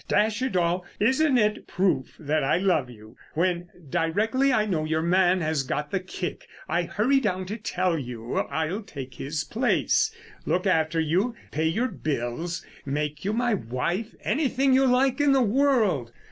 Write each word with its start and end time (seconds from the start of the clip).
Dash 0.07 0.41
it 0.41 0.55
all, 0.57 0.83
isn't 0.99 1.37
it 1.37 1.67
proof 1.67 2.15
that 2.17 2.43
I 2.43 2.57
love 2.57 2.89
you, 2.89 3.17
when, 3.35 3.69
directly 3.87 4.51
I 4.51 4.65
know 4.65 4.83
your 4.83 5.03
man 5.03 5.41
has 5.41 5.61
got 5.61 5.91
the 5.91 5.99
kick, 5.99 6.47
I 6.67 6.81
hurry 6.81 7.19
down 7.19 7.45
to 7.45 7.55
tell 7.57 7.99
you 7.99 8.37
I'll 8.37 8.81
take 8.81 9.13
his 9.13 9.43
place—look 9.43 10.65
after 10.65 10.99
you, 10.99 11.35
pay 11.51 11.67
your 11.67 11.89
bills—make 11.89 13.23
you 13.23 13.31
my 13.31 13.53
wife, 13.53 14.15
anything 14.23 14.73
you 14.73 14.87
like 14.87 15.21
in 15.21 15.33
the 15.33 15.43
world! 15.43 16.11